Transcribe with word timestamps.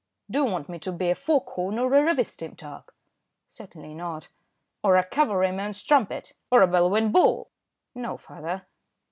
"Do 0.31 0.39
you 0.39 0.45
want 0.45 0.67
me 0.67 0.79
to 0.79 0.91
be 0.91 1.11
a 1.11 1.13
foghorn, 1.13 1.77
or 1.77 1.93
a 1.93 2.03
river 2.03 2.23
steam 2.23 2.55
tug?" 2.55 2.91
"Certainly 3.47 3.93
not." 3.93 4.29
"Or 4.83 4.95
a 4.97 5.03
cavalry 5.03 5.51
man's 5.51 5.83
trumpet, 5.83 6.33
or 6.49 6.63
a 6.63 6.67
bellowing 6.67 7.11
bull?" 7.11 7.51
"No, 7.93 8.17
father." 8.17 8.65